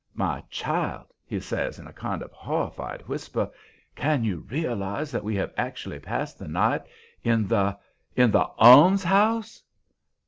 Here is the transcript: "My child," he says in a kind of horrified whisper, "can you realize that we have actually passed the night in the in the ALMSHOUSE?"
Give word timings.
"My 0.15 0.41
child," 0.49 1.13
he 1.27 1.39
says 1.39 1.77
in 1.77 1.85
a 1.85 1.93
kind 1.93 2.23
of 2.23 2.31
horrified 2.31 3.07
whisper, 3.07 3.51
"can 3.95 4.23
you 4.23 4.37
realize 4.49 5.11
that 5.11 5.23
we 5.23 5.35
have 5.35 5.53
actually 5.57 5.99
passed 5.99 6.39
the 6.39 6.47
night 6.47 6.81
in 7.23 7.47
the 7.47 7.77
in 8.15 8.31
the 8.31 8.47
ALMSHOUSE?" 8.57 9.61